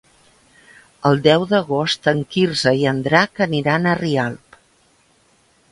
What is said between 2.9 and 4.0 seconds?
en Drac aniran a